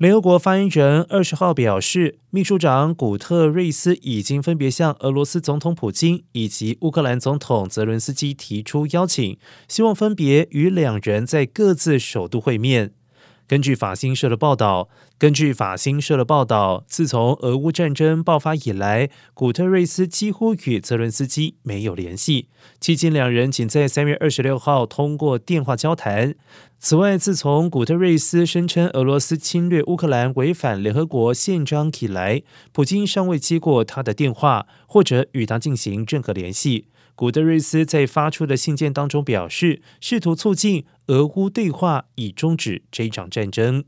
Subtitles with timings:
[0.00, 9.36] 联合国发言人二十号表示，秘书长古特瑞斯已经分别向俄罗斯总统普京以及乌克兰总统泽伦斯基提出邀请，
[9.68, 12.94] 希望分别与两人在各自首都会面。
[13.46, 14.88] 根据法新社的报道，
[15.18, 22.48] 根据法新社的报道，自从俄乌战争爆发以来，古特瑞斯几乎与泽伦斯基没有联系。
[22.80, 26.36] 期间，两人仅在三月二十六号通过电话交谈。
[26.82, 36.86] 此外，自从古特瑞斯声称俄罗斯侵略乌克兰违反联合国宪章以来，普京尚未接过他的电话，或者与他进行任何联系。
[37.14, 43.84] 古特瑞斯在发出的信件当中表示，试图促进俄乌对话，以终止这场战争。